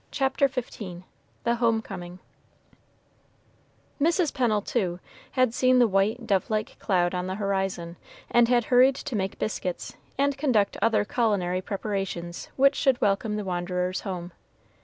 CHAPTER 0.09 0.47
XV 0.47 1.03
THE 1.43 1.55
HOME 1.57 1.83
COMING 1.83 2.17
Mrs. 4.01 4.33
Pennel, 4.33 4.63
too, 4.63 4.99
had 5.33 5.53
seen 5.53 5.77
the 5.77 5.87
white, 5.87 6.25
dove 6.25 6.49
like 6.49 6.79
cloud 6.79 7.13
on 7.13 7.27
the 7.27 7.35
horizon, 7.35 7.97
and 8.31 8.47
had 8.47 8.65
hurried 8.73 8.95
to 8.95 9.15
make 9.15 9.37
biscuits, 9.37 9.95
and 10.17 10.39
conduct 10.39 10.75
other 10.81 11.05
culinary 11.05 11.61
preparations 11.61 12.49
which 12.55 12.73
should 12.75 12.99
welcome 12.99 13.35
the 13.35 13.45
wanderers 13.45 13.99
home. 14.01 14.31